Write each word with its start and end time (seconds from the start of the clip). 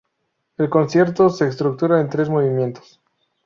El 0.57 0.67
concierto 0.67 1.29
se 1.29 1.47
estructura 1.47 2.01
en 2.01 2.09
tres 2.09 2.27
movimientos. 2.27 2.99